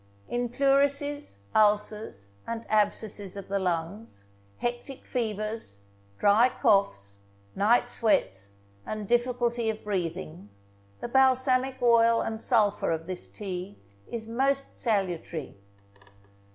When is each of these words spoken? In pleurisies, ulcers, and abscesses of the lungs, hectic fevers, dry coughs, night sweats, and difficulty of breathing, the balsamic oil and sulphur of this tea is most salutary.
In 0.27 0.49
pleurisies, 0.49 1.41
ulcers, 1.53 2.31
and 2.47 2.65
abscesses 2.71 3.37
of 3.37 3.49
the 3.49 3.59
lungs, 3.59 4.25
hectic 4.57 5.05
fevers, 5.05 5.81
dry 6.17 6.49
coughs, 6.49 7.19
night 7.55 7.87
sweats, 7.87 8.53
and 8.83 9.07
difficulty 9.07 9.69
of 9.69 9.83
breathing, 9.83 10.49
the 11.01 11.07
balsamic 11.07 11.79
oil 11.83 12.19
and 12.19 12.41
sulphur 12.41 12.89
of 12.89 13.05
this 13.05 13.27
tea 13.27 13.77
is 14.11 14.27
most 14.27 14.75
salutary. 14.79 15.55